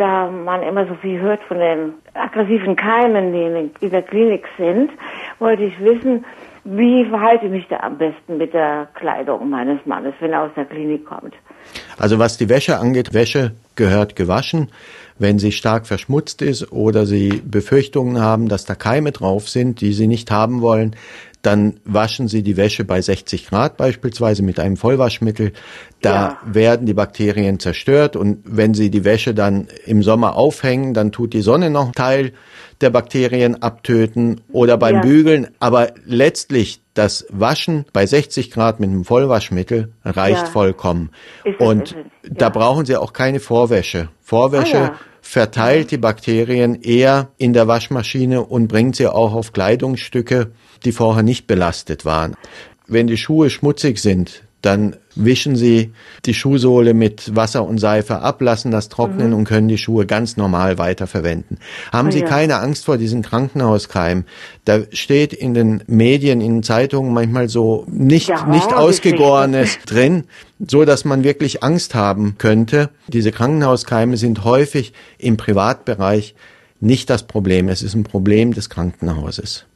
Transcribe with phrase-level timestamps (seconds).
[0.00, 4.90] da man immer so viel hört von den aggressiven Keimen, die in der Klinik sind,
[5.38, 6.24] wollte ich wissen,
[6.64, 10.50] wie verhalte ich mich da am besten mit der Kleidung meines Mannes, wenn er aus
[10.56, 11.34] der Klinik kommt?
[11.98, 14.70] Also was die Wäsche angeht, Wäsche gehört gewaschen.
[15.18, 19.92] Wenn sie stark verschmutzt ist oder Sie Befürchtungen haben, dass da Keime drauf sind, die
[19.92, 20.96] Sie nicht haben wollen,
[21.42, 25.52] dann waschen Sie die Wäsche bei 60 Grad beispielsweise mit einem Vollwaschmittel.
[26.00, 26.38] Da ja.
[26.44, 31.32] werden die Bakterien zerstört und wenn Sie die Wäsche dann im Sommer aufhängen, dann tut
[31.32, 32.32] die Sonne noch Teil
[32.80, 35.00] der Bakterien abtöten oder beim ja.
[35.02, 35.48] Bügeln.
[35.60, 40.46] Aber letztlich das Waschen bei 60 Grad mit einem Vollwaschmittel reicht ja.
[40.46, 41.10] vollkommen.
[41.44, 44.10] Ist und es, da brauchen Sie auch keine Vorwäsche.
[44.20, 50.52] Vorwäsche ah, verteilt die Bakterien eher in der Waschmaschine und bringt sie auch auf Kleidungsstücke,
[50.84, 52.34] die vorher nicht belastet waren.
[52.86, 55.92] Wenn die Schuhe schmutzig sind, dann wischen Sie
[56.26, 59.34] die Schuhsohle mit Wasser und Seife ab, lassen das trocknen mhm.
[59.34, 61.58] und können die Schuhe ganz normal weiterverwenden.
[61.92, 62.26] Haben oh, Sie ja.
[62.26, 64.24] keine Angst vor diesen Krankenhauskeimen?
[64.64, 70.24] Da steht in den Medien, in den Zeitungen manchmal so nicht, ja, nicht ausgegorenes drin,
[70.66, 72.90] so dass man wirklich Angst haben könnte.
[73.08, 76.34] Diese Krankenhauskeime sind häufig im Privatbereich
[76.80, 77.68] nicht das Problem.
[77.68, 79.66] Es ist ein Problem des Krankenhauses.